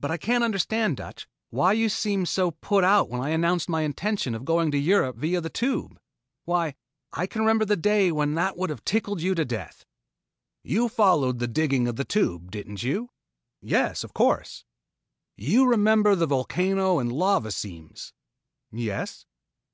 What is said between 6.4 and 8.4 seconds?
Why, I can remember the day when